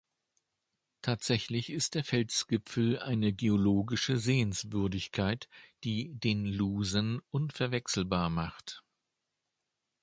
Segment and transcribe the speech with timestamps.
[1.03, 5.47] Tatsächlich ist der Felsgipfel eine geologische Sehenswürdigkeit,
[5.83, 8.83] die den Lusen unverwechselbar macht.